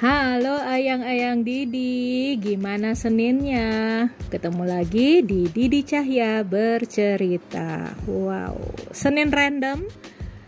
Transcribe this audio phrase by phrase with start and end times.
[0.00, 4.08] Halo ayang-ayang Didi, gimana Seninnya?
[4.32, 7.92] Ketemu lagi di Didi Cahya bercerita.
[8.08, 8.56] Wow,
[8.96, 9.84] Senin random?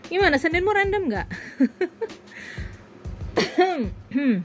[0.09, 1.27] Gimana Seninmu random nggak?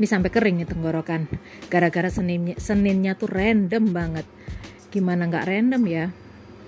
[0.00, 1.28] Ini sampai kering nih tenggorokan.
[1.68, 4.24] Gara-gara Seninnya, Seninnya tuh random banget.
[4.88, 6.08] Gimana nggak random ya?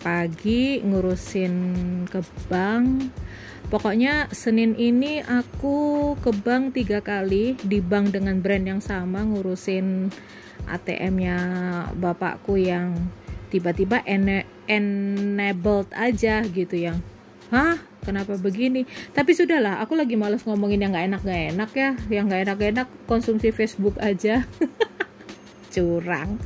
[0.05, 1.57] Pagi ngurusin
[2.13, 2.21] ke
[2.53, 3.09] bank,
[3.73, 10.13] Pokoknya Senin ini aku ke bank tiga kali di bank dengan brand yang sama ngurusin
[10.69, 11.39] ATM-nya
[11.97, 13.01] bapakku yang
[13.49, 17.01] tiba-tiba ene enabled aja gitu yang
[17.49, 17.81] hah?
[18.05, 18.85] Kenapa begini?
[19.17, 21.91] Tapi sudahlah aku lagi males ngomongin yang nggak enak nggak enak ya.
[22.13, 24.45] Yang nggak enak enak konsumsi Facebook aja.
[25.73, 26.37] Curang.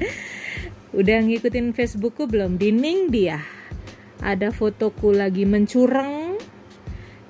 [0.95, 2.55] Udah ngikutin Facebookku belum?
[2.61, 3.43] Dining dia.
[4.23, 6.26] Ada fotoku lagi mencurang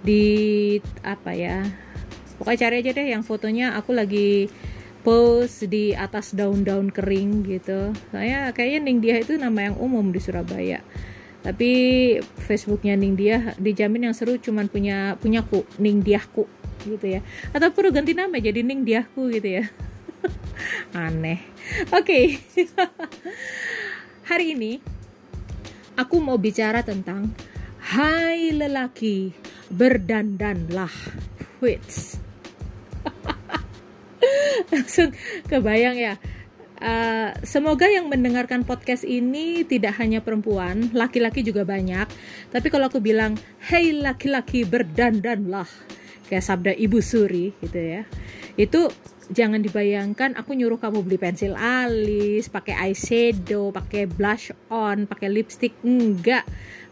[0.06, 1.66] di apa ya
[2.38, 4.46] pokoknya cari aja deh yang fotonya aku lagi
[5.06, 7.94] post di atas daun-daun kering gitu.
[8.10, 10.82] Saya kayaknya Ning Dia itu nama yang umum di Surabaya.
[11.46, 11.70] Tapi
[12.42, 16.50] Facebooknya Ning Dia dijamin yang seru cuman punya punya ku Ning Diahku
[16.82, 17.22] gitu ya.
[17.54, 19.64] Atau perlu ganti nama jadi Ning Diahku gitu ya.
[21.06, 21.38] Aneh.
[21.94, 22.42] Oke.
[22.50, 22.74] Okay.
[24.30, 24.82] hari ini
[25.94, 27.30] aku mau bicara tentang
[27.78, 29.30] Hai lelaki
[29.72, 30.92] berdandanlah
[31.62, 32.20] wits
[34.70, 35.10] langsung
[35.50, 36.14] kebayang ya
[36.76, 42.04] Uh, semoga yang mendengarkan podcast ini tidak hanya perempuan, laki-laki juga banyak.
[42.52, 43.32] Tapi kalau aku bilang,
[43.64, 45.64] "Hey laki-laki berdandanlah,"
[46.28, 48.04] kayak sabda Ibu Suri gitu ya.
[48.60, 48.92] Itu
[49.32, 55.74] jangan dibayangkan aku nyuruh kamu beli pensil alis, pakai eyeshadow, pakai blush on, pakai lipstick.
[55.80, 56.44] Enggak.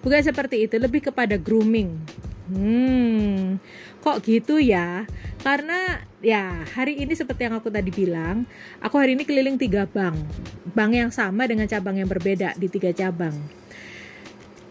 [0.05, 1.97] Bukan seperti itu, lebih kepada grooming
[2.45, 3.57] Hmm,
[4.05, 5.09] kok gitu ya?
[5.41, 8.45] Karena ya hari ini seperti yang aku tadi bilang,
[8.85, 10.21] aku hari ini keliling tiga bank,
[10.77, 13.33] bank yang sama dengan cabang yang berbeda di tiga cabang.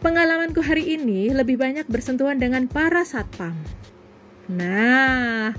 [0.05, 3.57] Pengalamanku hari ini lebih banyak bersentuhan dengan para satpam.
[4.53, 5.57] Nah,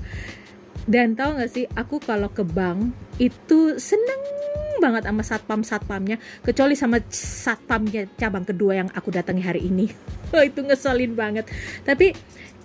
[0.87, 4.21] dan tahu gak sih, aku kalau ke bank itu seneng
[4.81, 9.87] banget sama satpam satpamnya, kecuali sama satpamnya cabang kedua yang aku datangi hari ini.
[10.35, 11.47] oh itu ngeselin banget
[11.87, 12.11] tapi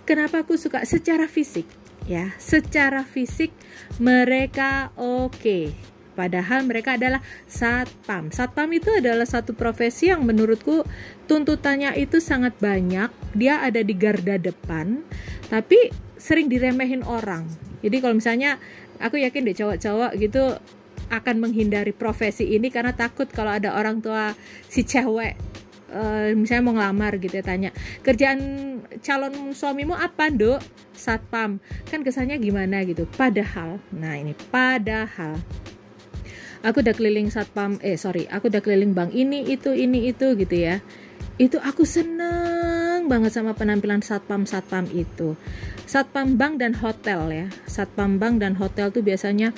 [0.02, 1.66] kenapa aku suka secara fisik
[2.08, 3.54] ya secara fisik
[4.02, 5.66] mereka oke okay.
[6.10, 8.28] Padahal mereka adalah satpam.
[8.28, 10.84] Satpam itu adalah satu profesi yang menurutku
[11.24, 13.08] tuntutannya itu sangat banyak.
[13.32, 15.00] Dia ada di garda depan,
[15.48, 15.88] tapi
[16.20, 17.48] sering diremehin orang.
[17.80, 18.60] Jadi kalau misalnya
[19.00, 20.60] aku yakin deh cowok-cowok gitu
[21.10, 24.32] akan menghindari profesi ini karena takut kalau ada orang tua
[24.70, 25.34] si cewek
[25.90, 27.70] uh, misalnya mau ngelamar gitu ya tanya
[28.06, 28.40] kerjaan
[29.02, 30.62] calon suamimu apa dok
[31.00, 31.58] satpam.
[31.88, 33.08] Kan kesannya gimana gitu.
[33.08, 35.40] Padahal nah ini padahal
[36.60, 40.56] aku udah keliling satpam eh sorry aku udah keliling bank ini itu ini itu gitu
[40.56, 40.84] ya.
[41.40, 42.39] Itu aku seneng
[43.06, 45.38] banget sama penampilan satpam satpam itu.
[45.86, 47.46] Satpam bank dan hotel ya.
[47.64, 49.54] Satpam bank dan hotel tuh biasanya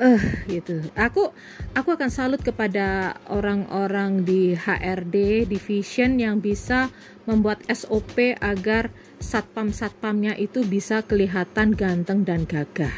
[0.00, 0.82] eh uh, gitu.
[0.96, 1.30] Aku
[1.76, 6.90] aku akan salut kepada orang-orang di HRD division yang bisa
[7.28, 8.90] membuat SOP agar
[9.20, 12.94] satpam satpamnya itu bisa kelihatan ganteng dan gagah.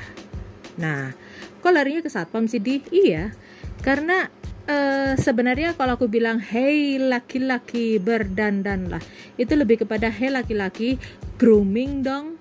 [0.79, 1.13] Nah
[1.59, 2.81] kok larinya ke satpam sih di?
[2.89, 3.35] Iya
[3.83, 4.31] karena
[4.69, 9.01] uh, sebenarnya kalau aku bilang hey laki-laki berdandanlah
[9.41, 11.01] itu lebih kepada hey laki-laki
[11.41, 12.37] grooming dong.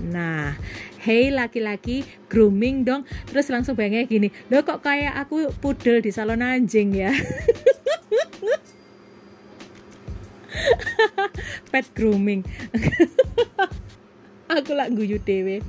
[0.00, 0.56] Nah
[1.04, 3.04] hey laki-laki grooming dong.
[3.28, 7.12] Terus langsung bayangnya gini lo kok kayak aku pudel di salon anjing ya?
[11.70, 12.40] Pet grooming
[14.56, 15.60] aku lah guyu dewe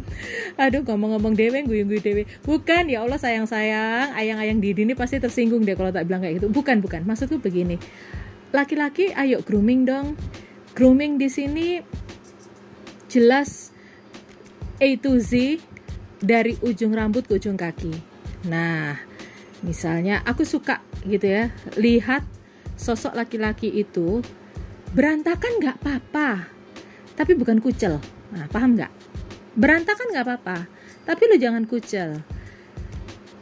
[0.56, 5.76] aduh ngomong-ngomong dewe guyu-guyu dewe bukan ya Allah sayang-sayang ayang-ayang Didi ini pasti tersinggung deh
[5.76, 6.48] kalau tak bilang kayak gitu.
[6.50, 7.04] Bukan bukan.
[7.04, 7.78] Maksudku begini.
[8.56, 10.16] Laki-laki ayo grooming dong.
[10.74, 11.68] Grooming di sini
[13.12, 13.76] jelas
[14.78, 15.60] A to Z
[16.22, 17.94] dari ujung rambut ke ujung kaki.
[18.50, 18.98] Nah
[19.66, 22.24] misalnya aku suka gitu ya lihat
[22.78, 24.22] sosok laki-laki itu
[24.94, 26.50] berantakan nggak apa-apa.
[27.18, 27.98] Tapi bukan kucel
[28.34, 28.92] Nah, paham nggak?
[29.58, 30.58] Berantakan nggak apa-apa,
[31.08, 32.22] tapi lu jangan kucel.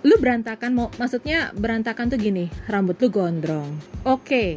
[0.06, 3.82] Lu berantakan mau maksudnya berantakan tuh gini, rambut lu gondrong.
[4.06, 4.22] Oke.
[4.22, 4.52] Okay.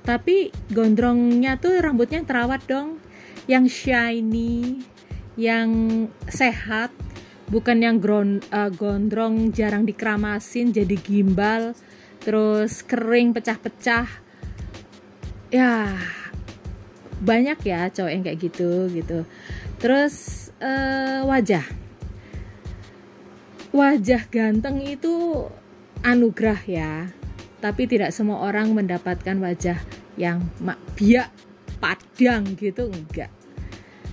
[0.00, 2.98] Tapi gondrongnya tuh rambutnya terawat dong,
[3.46, 4.82] yang shiny,
[5.36, 5.70] yang
[6.26, 6.90] sehat,
[7.52, 11.76] bukan yang gron, uh, gondrong jarang dikeramasin jadi gimbal,
[12.24, 14.08] terus kering pecah-pecah.
[15.52, 15.94] Ya,
[17.20, 19.28] banyak ya cowok yang kayak gitu gitu
[19.80, 21.64] terus uh, wajah.
[23.72, 25.46] Wajah ganteng itu
[26.04, 26.92] anugerah ya.
[27.60, 29.80] Tapi tidak semua orang mendapatkan wajah
[30.16, 30.44] yang
[30.96, 31.32] biak
[31.80, 33.32] padang gitu enggak.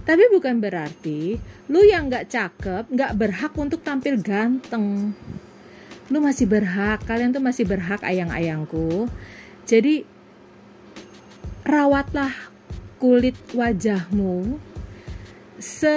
[0.07, 1.35] Tapi bukan berarti
[1.67, 5.11] lu yang nggak cakep nggak berhak untuk tampil ganteng.
[6.07, 9.11] Lu masih berhak kalian tuh masih berhak ayang-ayangku.
[9.67, 10.07] Jadi
[11.67, 12.31] rawatlah
[13.03, 14.55] kulit wajahmu
[15.57, 15.95] se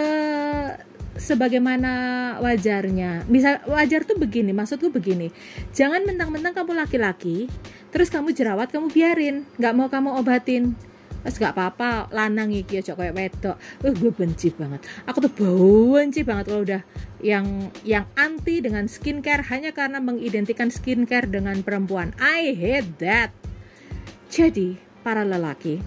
[1.20, 1.92] sebagaimana
[2.40, 3.28] wajarnya.
[3.28, 5.28] Misal wajar tuh begini, maksudku begini.
[5.76, 7.50] Jangan mentang-mentang kamu laki-laki,
[7.92, 10.74] terus kamu jerawat kamu biarin, nggak mau kamu obatin.
[11.20, 13.56] Terus gak apa-apa, lanang iki aja kayak wedok.
[13.84, 14.80] Uh, gue benci banget.
[15.04, 16.80] Aku tuh benci banget kalau udah
[17.20, 22.16] yang yang anti dengan skincare hanya karena mengidentikan skincare dengan perempuan.
[22.16, 23.36] I hate that.
[24.32, 25.84] Jadi, para lelaki,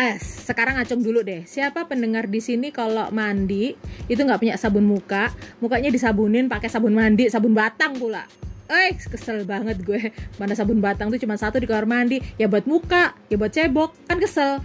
[0.00, 1.44] eh sekarang ngacung dulu deh.
[1.44, 3.76] Siapa pendengar di sini kalau mandi
[4.08, 5.28] itu nggak punya sabun muka
[5.60, 8.24] mukanya disabunin pakai sabun mandi sabun batang pula.
[8.72, 10.08] Eh kesel banget gue.
[10.40, 12.24] Mana sabun batang tuh cuma satu di kamar mandi.
[12.40, 13.92] Ya buat muka ya buat cebok.
[14.08, 14.64] Kan kesel.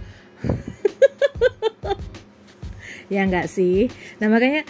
[3.06, 3.86] Ya nggak sih?
[4.18, 4.66] Nah makanya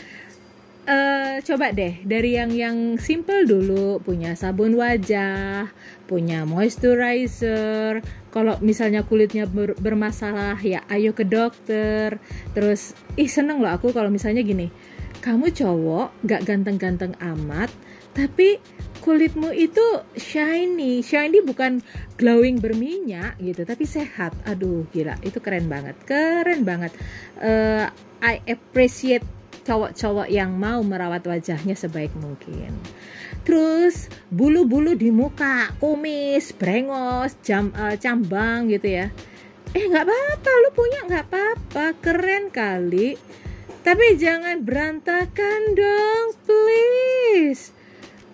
[0.85, 2.05] uh, coba deh.
[2.05, 3.97] Dari yang yang simple dulu.
[4.05, 5.73] Punya sabun wajah
[6.07, 8.01] punya moisturizer
[8.37, 12.21] kalau misalnya kulitnya ber bermasalah ya ayo ke dokter.
[12.53, 14.69] Terus ih seneng loh aku kalau misalnya gini
[15.25, 17.73] kamu cowok gak ganteng-ganteng amat
[18.13, 18.61] tapi
[19.01, 21.01] kulitmu itu shiny.
[21.01, 21.81] Shiny bukan
[22.21, 24.37] glowing berminyak gitu tapi sehat.
[24.45, 26.93] Aduh gila itu keren banget keren banget.
[27.41, 27.89] Uh,
[28.21, 29.25] I appreciate
[29.65, 32.77] cowok-cowok yang mau merawat wajahnya sebaik mungkin.
[33.47, 39.07] Terus bulu-bulu di muka, kumis, brengos, jam, uh, cambang gitu ya.
[39.71, 43.15] Eh nggak apa-apa, lu punya nggak apa-apa, keren kali.
[43.87, 47.71] Tapi jangan berantakan dong, please.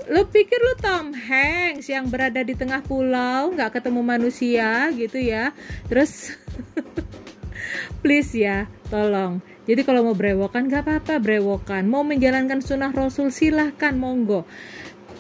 [0.09, 5.53] Lu pikir lu Tom Hanks yang berada di tengah pulau nggak ketemu manusia gitu ya?
[5.93, 6.33] Terus
[8.01, 11.87] please ya, tolong jadi kalau mau brewokan gak apa-apa brewokan.
[11.87, 14.43] Mau menjalankan sunnah Rasul silahkan monggo.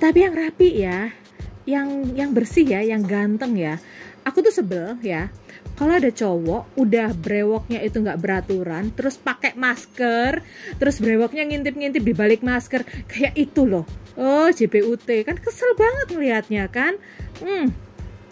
[0.03, 1.15] Tapi yang rapi ya,
[1.63, 3.79] yang yang bersih ya, yang ganteng ya.
[4.27, 5.31] Aku tuh sebel ya.
[5.79, 10.43] Kalau ada cowok udah brewoknya itu nggak beraturan, terus pakai masker,
[10.83, 13.87] terus brewoknya ngintip-ngintip di balik masker, kayak itu loh.
[14.19, 16.99] Oh JPUT kan kesel banget melihatnya kan.
[17.39, 17.71] Hmm,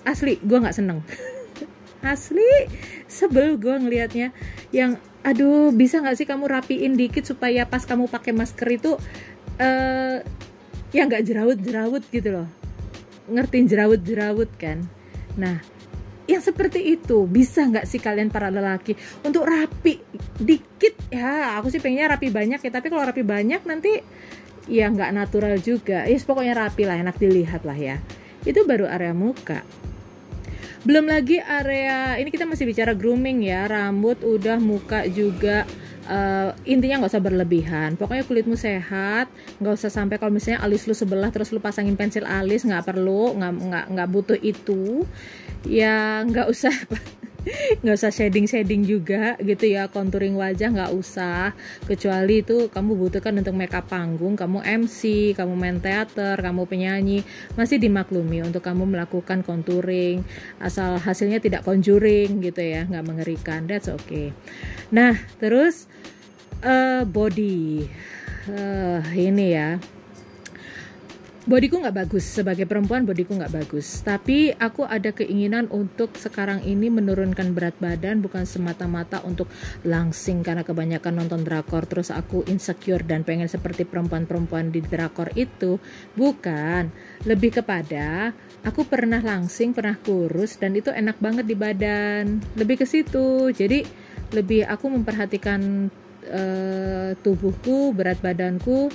[0.03, 1.07] asli gue nggak seneng.
[2.03, 2.67] asli
[3.07, 4.35] sebel gue ngelihatnya
[4.75, 8.97] yang aduh bisa nggak sih kamu rapiin dikit supaya pas kamu pakai masker itu
[9.61, 10.19] uh,
[10.91, 12.49] ya nggak jerawut-jerawut gitu loh.
[13.31, 14.83] Ngertiin jerawut-jerawut kan.
[15.39, 15.63] Nah
[16.31, 18.95] yang seperti itu bisa nggak sih kalian para lelaki
[19.27, 19.99] untuk rapi
[20.39, 20.95] dikit?
[21.11, 23.99] Ya aku sih pengennya rapi banyak ya tapi kalau rapi banyak nanti
[24.71, 26.07] ya nggak natural juga.
[26.07, 27.97] Ya yes, pokoknya rapi lah enak dilihat lah ya.
[28.47, 29.67] Itu baru area muka.
[30.81, 33.67] Belum lagi area ini kita masih bicara grooming ya.
[33.69, 35.69] Rambut udah muka juga
[36.11, 37.95] uh, intinya nggak usah berlebihan.
[37.95, 39.31] Pokoknya kulitmu sehat
[39.63, 43.39] nggak usah sampai kalau misalnya alis lu sebelah terus lu pasangin pensil alis nggak perlu
[43.39, 45.07] nggak nggak nggak butuh itu.
[45.65, 46.75] Ya nggak usah
[47.81, 51.53] nggak usah shading shading juga gitu ya contouring wajah nggak usah.
[51.89, 57.25] Kecuali itu kamu butuhkan untuk makeup panggung kamu MC kamu main teater kamu penyanyi
[57.57, 60.23] masih dimaklumi untuk kamu melakukan contouring
[60.61, 64.33] asal hasilnya tidak conjuring gitu ya nggak mengerikan that's okay.
[64.93, 65.89] Nah terus
[66.65, 67.89] uh, body.
[68.49, 69.77] Uh, ini ya
[71.51, 72.23] bodiku nggak bagus.
[72.23, 74.07] Sebagai perempuan bodiku nggak bagus.
[74.07, 79.51] Tapi aku ada keinginan untuk sekarang ini menurunkan berat badan bukan semata-mata untuk
[79.83, 81.91] langsing karena kebanyakan nonton drakor.
[81.91, 85.83] Terus aku insecure dan pengen seperti perempuan-perempuan di drakor itu.
[86.15, 86.95] Bukan.
[87.27, 88.31] Lebih kepada
[88.63, 92.39] aku pernah langsing pernah kurus dan itu enak banget di badan.
[92.55, 93.51] Lebih ke situ.
[93.51, 93.83] Jadi
[94.31, 95.91] lebih aku memperhatikan
[96.31, 98.87] uh, tubuhku berat badanku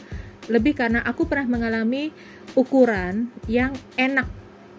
[0.48, 2.14] lebih karena aku pernah mengalami
[2.54, 4.28] ukuran yang enak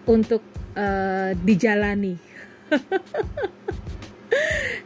[0.07, 0.41] untuk
[0.75, 2.15] uh, dijalani.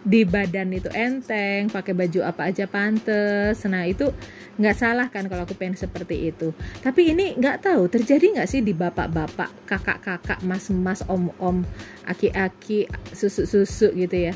[0.02, 3.62] Di badan itu enteng pakai baju apa aja pantes.
[3.70, 4.10] Nah itu
[4.58, 6.54] nggak salah kan kalau aku pengen seperti itu.
[6.82, 11.62] Tapi ini nggak tahu terjadi nggak sih di bapak-bapak kakak-kakak mas-mas om-om
[12.10, 14.34] aki-aki susu-susu gitu ya?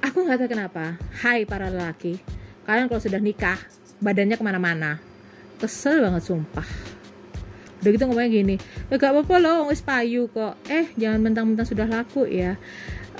[0.00, 0.96] Aku nggak tahu kenapa.
[1.20, 2.16] Hai para lelaki
[2.66, 3.56] kalian kalau sudah nikah
[4.02, 4.98] badannya ke mana-mana
[5.56, 6.68] kesel banget sumpah
[7.82, 8.56] udah gitu ngomongnya gini
[8.88, 12.56] ya gak apa-apa loh wis payu kok eh jangan mentang-mentang sudah laku ya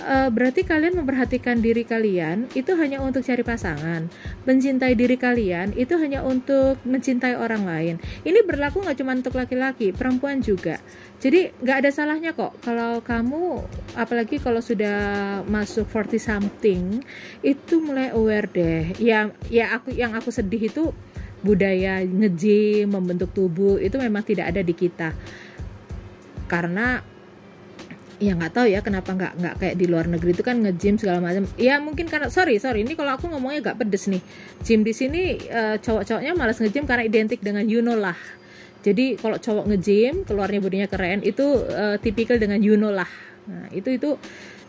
[0.02, 4.08] uh, berarti kalian memperhatikan diri kalian itu hanya untuk cari pasangan.
[4.44, 7.94] Mencintai diri kalian itu hanya untuk mencintai orang lain.
[8.26, 10.80] Ini berlaku nggak cuma untuk laki-laki, perempuan juga.
[11.16, 13.64] Jadi nggak ada salahnya kok kalau kamu,
[13.96, 17.00] apalagi kalau sudah masuk 40 something,
[17.40, 18.84] itu mulai aware deh.
[19.00, 20.92] Ya, ya aku yang aku sedih itu
[21.46, 25.14] budaya ngejim membentuk tubuh itu memang tidak ada di kita.
[26.50, 26.98] Karena
[28.16, 31.22] ya nggak tahu ya kenapa nggak nggak kayak di luar negeri itu kan ngejim segala
[31.22, 31.46] macam.
[31.54, 34.22] Ya mungkin karena sorry sorry ini kalau aku ngomongnya nggak pedes nih.
[34.66, 38.18] Gym di sini uh, cowok-cowoknya malas ngejim karena identik dengan you know lah.
[38.82, 43.08] Jadi kalau cowok ngejim keluarnya bodinya keren itu uh, tipikal dengan you know lah.
[43.46, 44.18] Nah itu itu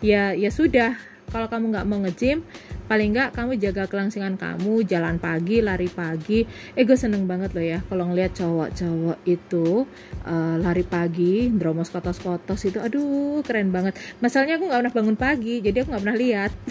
[0.06, 0.94] ya ya sudah.
[1.28, 2.40] Kalau kamu nggak mau ngejim
[2.88, 6.48] paling nggak kamu jaga kelangsungan kamu jalan pagi lari pagi.
[6.74, 9.84] Eh gue seneng banget loh ya kalau ngeliat cowok-cowok itu
[10.24, 14.00] uh, lari pagi dromos kotos-kotos itu aduh keren banget.
[14.24, 16.52] Masalahnya aku nggak pernah bangun pagi jadi aku nggak pernah lihat.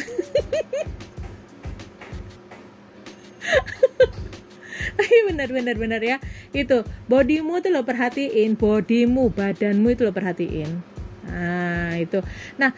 [4.96, 6.16] Tapi benar-benar benar ya.
[6.56, 6.82] Itu
[7.12, 10.70] bodymu tuh lo perhatiin bodymu badanmu itu lo perhatiin.
[11.28, 12.24] Nah itu.
[12.56, 12.72] Nah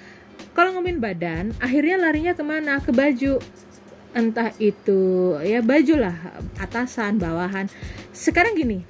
[0.58, 2.82] kalau ngomongin badan akhirnya larinya ke mana?
[2.82, 3.38] Ke baju.
[4.10, 6.18] Entah itu ya baju lah
[6.58, 7.70] atasan bawahan.
[8.10, 8.82] Sekarang gini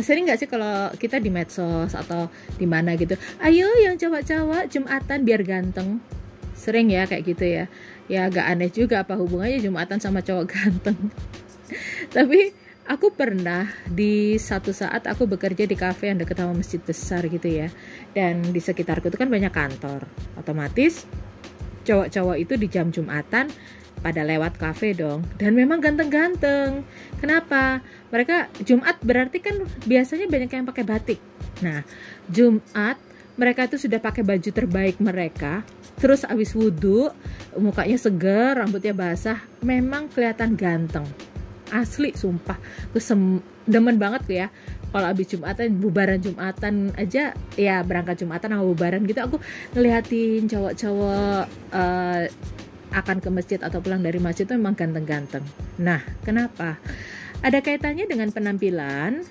[0.00, 3.12] sering nggak sih kalau kita di medsos atau di mana gitu
[3.44, 6.02] ayo yang cowok-cowok jumatan biar ganteng.
[6.58, 7.64] Sering ya kayak gitu ya.
[8.10, 10.98] Ya agak aneh juga apa hubungannya jumatan sama cowok ganteng.
[12.16, 12.50] Tapi
[12.86, 17.46] aku pernah di satu saat aku bekerja di kafe yang dekat sama masjid besar gitu
[17.46, 17.68] ya.
[18.14, 20.06] Dan di sekitarku itu kan banyak kantor.
[20.34, 21.06] Otomatis
[21.82, 23.50] cowok-cowok itu di jam jumatan
[24.02, 25.22] pada lewat kafe dong.
[25.38, 26.82] Dan memang ganteng-ganteng.
[27.22, 27.82] Kenapa?
[28.10, 31.20] Mereka jumat berarti kan biasanya banyak yang pakai batik.
[31.62, 31.86] Nah
[32.26, 32.98] jumat
[33.32, 35.62] mereka itu sudah pakai baju terbaik mereka.
[36.02, 37.14] Terus abis wudhu
[37.54, 41.06] mukanya segar rambutnya basah memang kelihatan ganteng
[41.72, 42.60] asli sumpah.
[42.92, 43.02] Gue
[43.64, 44.48] demen banget tuh ya
[44.92, 49.36] kalau abis jumatan bubaran jumatan aja ya berangkat jumatan sama bubaran gitu aku
[49.72, 52.22] ngeliatin cowok-cowok uh,
[52.92, 55.40] akan ke masjid atau pulang dari masjid itu memang ganteng-ganteng.
[55.80, 56.76] Nah kenapa?
[57.40, 59.24] Ada kaitannya dengan penampilan.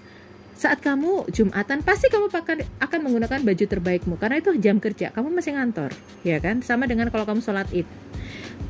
[0.57, 2.29] Saat kamu Jumatan pasti kamu
[2.77, 5.89] akan menggunakan baju terbaikmu karena itu jam kerja kamu masih ngantor
[6.21, 6.61] ya kan?
[6.61, 7.85] Sama dengan kalau kamu sholat id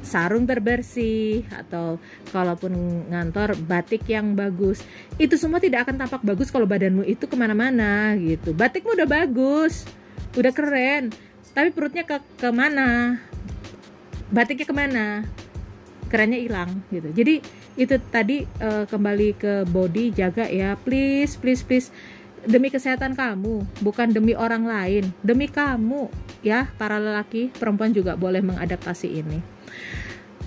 [0.02, 2.02] sarung terbersih atau
[2.34, 2.74] kalaupun
[3.10, 4.82] ngantor batik yang bagus.
[5.16, 8.54] Itu semua tidak akan tampak bagus kalau badanmu itu ke mana-mana gitu.
[8.54, 9.86] Batikmu udah bagus
[10.32, 11.12] udah keren
[11.52, 13.20] tapi perutnya ke ke mana?
[14.32, 15.06] Batiknya ke mana?
[16.08, 17.12] Kerennya hilang gitu.
[17.12, 17.44] Jadi
[17.80, 20.76] itu tadi uh, kembali ke body jaga ya.
[20.80, 21.88] Please please please
[22.46, 25.10] demi kesehatan kamu bukan demi orang lain.
[25.22, 26.10] Demi kamu
[26.42, 26.70] ya.
[26.76, 29.40] Para lelaki perempuan juga boleh mengadaptasi ini.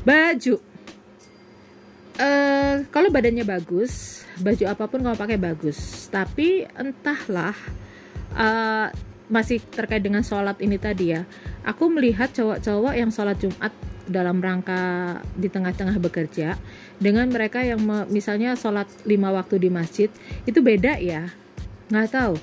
[0.03, 0.57] Baju.
[2.15, 6.07] Uh, kalau badannya bagus baju apa pun kamu pakai bagus.
[6.11, 7.55] Tapi entahlah
[8.35, 8.89] uh,
[9.27, 11.27] masih terkait dengan sholat ini tadi ya.
[11.65, 13.73] Aku melihat cowok-cowok yang sholat jumat
[14.05, 16.61] dalam rangka di tengah-tengah bekerja
[17.01, 17.81] dengan mereka yang
[18.13, 20.13] misalnya sholat lima waktu di masjid
[20.45, 21.33] itu beda ya
[21.95, 22.35] nggak tahu.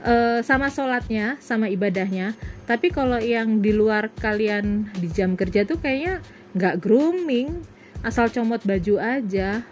[0.00, 2.36] Uh, sama sholatnya sama ibadahnya.
[2.68, 6.20] Tapi kalau yang di luar kalian di jam kerja tuh kayaknya
[6.52, 7.64] nggak grooming.
[8.04, 9.64] Asal comot baju aja.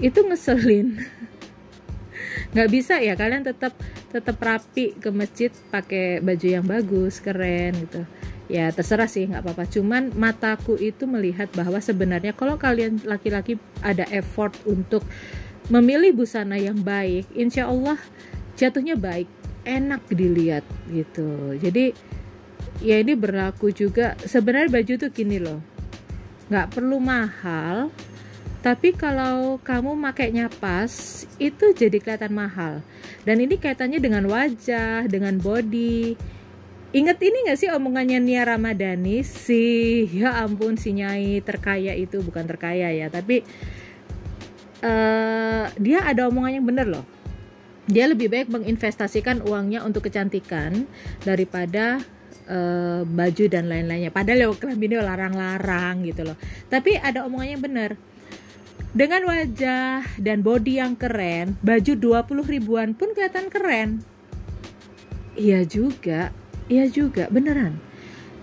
[0.00, 0.96] Itu ngeselin.
[2.52, 3.76] Nggak bisa ya kalian tetap
[4.08, 8.02] tetap rapi ke masjid pakai baju yang bagus keren gitu.
[8.46, 9.64] Ya terserah sih nggak apa-apa.
[9.68, 15.02] Cuman mataku itu melihat bahwa sebenarnya kalau kalian laki-laki ada effort untuk
[15.66, 17.98] memilih busana yang baik insya Allah
[18.54, 19.26] jatuhnya baik
[19.66, 21.58] enak dilihat gitu.
[21.58, 21.90] Jadi
[22.82, 24.14] ya ini berlaku juga.
[24.22, 25.60] Sebenarnya baju tuh gini loh
[26.46, 27.90] nggak perlu mahal
[28.66, 30.90] tapi kalau kamu makainya pas
[31.38, 32.82] itu jadi kelihatan mahal.
[33.22, 36.18] Dan ini kaitannya dengan wajah dengan body.
[36.90, 39.22] Ingat ini gak sih omongannya Nia Ramadhani?
[39.22, 43.46] Si ya ampun si Nyai terkaya itu bukan terkaya ya tapi
[44.82, 47.06] uh, dia ada omongan yang bener loh
[47.86, 50.90] dia lebih baik menginvestasikan uangnya untuk kecantikan
[51.22, 52.02] daripada
[52.50, 54.10] uh, baju dan lain-lainnya.
[54.10, 56.36] Padahal ya ini larang-larang gitu loh.
[56.66, 57.90] Tapi ada omongannya benar.
[58.96, 64.00] Dengan wajah dan body yang keren, baju 20 ribuan pun kelihatan keren.
[65.36, 66.32] Iya juga,
[66.66, 67.76] iya juga, beneran.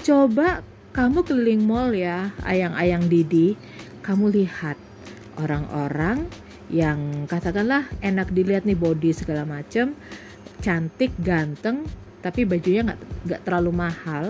[0.06, 0.62] Coba
[0.94, 3.58] kamu keliling mall ya, ayang-ayang Didi,
[4.06, 4.78] kamu lihat
[5.40, 6.26] orang-orang
[6.72, 9.94] yang katakanlah enak dilihat nih body segala macem,
[10.64, 11.86] cantik, ganteng,
[12.24, 14.26] tapi bajunya nggak nggak terlalu mahal.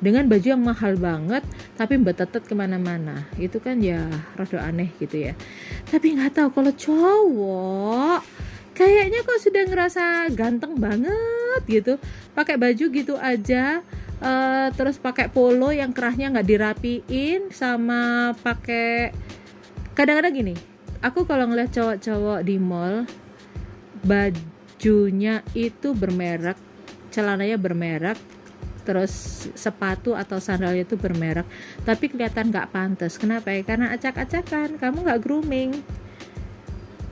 [0.00, 1.44] Dengan baju yang mahal banget
[1.76, 3.24] tapi betetet ke mana-mana.
[3.40, 4.04] Itu kan ya
[4.36, 5.32] rada aneh gitu ya.
[5.88, 8.20] Tapi nggak tahu kalau cowok
[8.76, 10.04] kayaknya kok sudah ngerasa
[10.36, 11.96] ganteng banget gitu.
[12.36, 13.80] Pakai baju gitu aja
[14.20, 19.12] uh, terus pakai polo yang kerahnya nggak dirapiin sama pakai
[20.00, 20.54] kadang-kadang gini
[21.04, 23.04] aku kalau ngeliat cowok-cowok di mall
[24.00, 26.56] bajunya itu bermerek
[27.12, 28.16] celananya bermerek
[28.88, 31.44] terus sepatu atau sandalnya itu bermerek
[31.84, 33.20] tapi kelihatan nggak pantas.
[33.20, 33.60] Kenapa ya?
[33.60, 35.70] Karena acak-acakan kamu nggak grooming.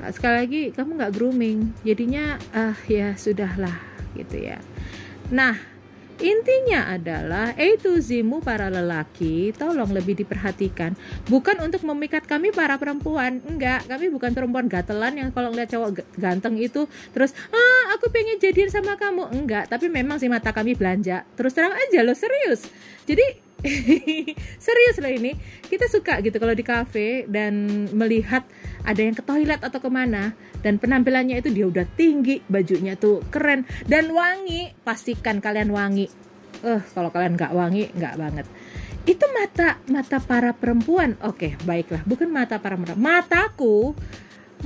[0.08, 1.76] Sekali lagi kamu nggak grooming.
[1.84, 3.76] Jadinya ah uh, ya sudahlah
[4.16, 4.58] gitu ya.
[5.28, 5.60] Nah
[6.18, 10.98] Intinya adalah Z-mu para lelaki tolong lebih diperhatikan.
[11.30, 13.38] Bukan untuk memikat kami para perempuan.
[13.46, 18.42] Enggak, kami bukan perempuan gatelan yang kalau ngeliat cowok ganteng itu terus ah aku pengen
[18.42, 19.30] jadian sama kamu.
[19.30, 21.22] Enggak, tapi memang sih mata kami belanja.
[21.38, 22.66] Terus terang aja lo serius.
[23.06, 23.47] Jadi
[24.64, 25.34] serius loh ini.
[25.66, 28.46] Kita suka gitu kalau di cafe dan melihat
[28.86, 33.22] ada yang ke toilet atau ke mana dan penampilannya itu dia udah tinggi bajunya tuh
[33.28, 34.72] keren dan wangi.
[34.86, 36.06] Pastikan kalian wangi.
[36.62, 38.46] Eh uh, kalau kalian nggak wangi nggak banget.
[39.08, 41.18] Itu mata mata para perempuan.
[41.26, 42.02] Oke baiklah.
[42.06, 43.00] Bukan mata para perempuan.
[43.00, 43.96] Mataku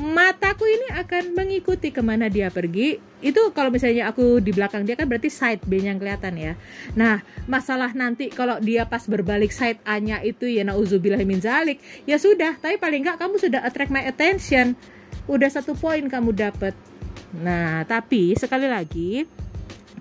[0.01, 2.97] mataku ini akan mengikuti ke mana dia pergi.
[3.21, 6.53] Itu kalau misalnya aku di belakang dia kan berarti side B yang kelihatan ya.
[6.97, 11.79] Nah masalah nanti kalau dia pas berbalik side A nya itu ya nauzubillah min zalik
[12.09, 14.75] ya sudah tapi paling nggak kamu sudah attract my attention.
[15.29, 16.75] Udah satu poin kamu dapat
[17.33, 19.25] nah tapi sekali lagi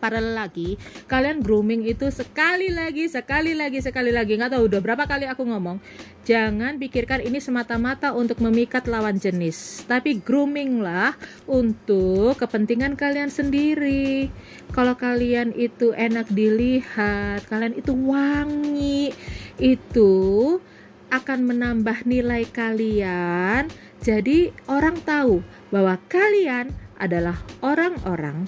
[0.02, 4.34] para lelaki kalian grooming itu sekali lagi sekali lagi sekali lagi.
[4.34, 5.78] Nggak tahu udah berapa kali aku ngomong
[6.26, 11.14] jangan pikirkan ini semata-mata untuk memikat lawan jenis tapi grooming lah
[11.46, 14.34] untuk kepentingan kalian sendiri.
[14.74, 19.14] Kalau kalian itu enak dilihat kalian itu wangi
[19.62, 20.58] itu
[21.12, 23.68] akan menambah nilai kalian.
[24.02, 28.48] Jadi orang tahu bahwa kalian adalah orang-orang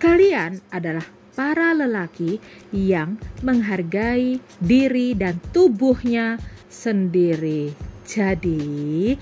[0.00, 1.04] Kalian adalah
[1.36, 2.40] para lelaki
[2.72, 6.40] yang menghargai diri dan tubuhnya
[6.72, 7.76] sendiri.
[8.08, 9.14] Jadi,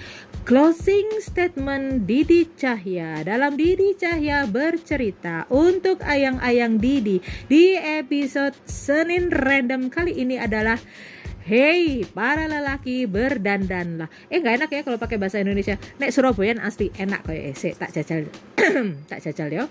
[0.46, 7.18] closing statement Didi Cahya dalam Didi Cahya bercerita untuk ayang-ayang Didi
[7.50, 10.78] di episode Senin Random kali ini adalah
[11.48, 14.12] Hey, para lelaki berdandanlah.
[14.28, 15.80] Eh nggak enak ya kalau pakai bahasa Indonesia.
[15.96, 18.28] Nek Surabayan asli enak kayak eh, tak jajal.
[19.10, 19.64] tak jajal yo.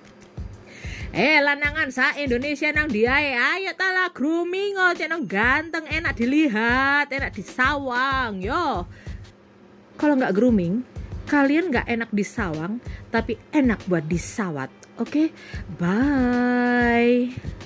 [1.16, 7.32] Eh lanangan sa Indonesia nang dia ayo tala grooming oh nang ganteng enak dilihat enak
[7.32, 8.84] disawang yo.
[9.96, 10.84] Kalau nggak grooming
[11.28, 12.80] kalian nggak enak disawang
[13.12, 15.12] tapi enak buat disawat oke?
[15.12, 15.28] Okay?
[15.76, 17.57] bye